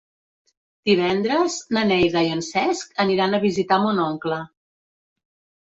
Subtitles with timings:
[0.89, 4.45] Divendres na Neida i en Cesc aniran a visitar mon oncle.